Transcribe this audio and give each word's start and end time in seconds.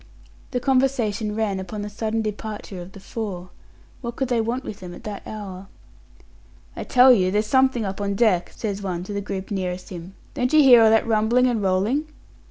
The 0.49 0.59
conversation 0.59 1.35
ran 1.35 1.59
upon 1.59 1.83
the 1.83 1.87
sudden 1.89 2.23
departure 2.23 2.81
of 2.81 2.93
the 2.93 2.99
four. 2.99 3.51
What 4.01 4.15
could 4.15 4.29
they 4.29 4.41
want 4.41 4.63
with 4.63 4.79
them 4.79 4.95
at 4.95 5.03
that 5.03 5.21
hour? 5.27 5.67
"I 6.75 6.83
tell 6.85 7.13
you 7.13 7.29
there's 7.29 7.45
something 7.45 7.85
up 7.85 8.01
on 8.01 8.15
deck," 8.15 8.51
says 8.55 8.81
one 8.81 9.03
to 9.03 9.13
the 9.13 9.21
group 9.21 9.51
nearest 9.51 9.89
him. 9.89 10.15
"Don't 10.33 10.53
you 10.53 10.63
hear 10.63 10.81
all 10.83 10.89
that 10.89 11.05
rumbling 11.05 11.45
and 11.45 11.61
rolling?" 11.61 12.07